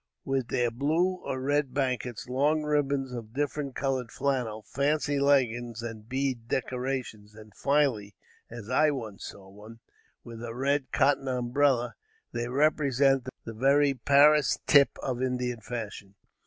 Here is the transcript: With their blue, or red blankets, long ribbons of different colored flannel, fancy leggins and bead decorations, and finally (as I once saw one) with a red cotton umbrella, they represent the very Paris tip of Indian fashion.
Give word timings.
With 0.25 0.47
their 0.47 0.71
blue, 0.71 1.17
or 1.23 1.39
red 1.39 1.75
blankets, 1.75 2.27
long 2.27 2.63
ribbons 2.63 3.11
of 3.13 3.35
different 3.35 3.75
colored 3.75 4.11
flannel, 4.11 4.63
fancy 4.63 5.19
leggins 5.19 5.83
and 5.83 6.09
bead 6.09 6.47
decorations, 6.47 7.35
and 7.35 7.53
finally 7.53 8.15
(as 8.49 8.67
I 8.67 8.89
once 8.89 9.25
saw 9.27 9.47
one) 9.47 9.79
with 10.23 10.43
a 10.43 10.55
red 10.55 10.91
cotton 10.91 11.27
umbrella, 11.27 11.93
they 12.31 12.47
represent 12.47 13.27
the 13.45 13.53
very 13.53 13.93
Paris 13.93 14.57
tip 14.65 14.89
of 15.03 15.21
Indian 15.21 15.59
fashion. 15.61 16.15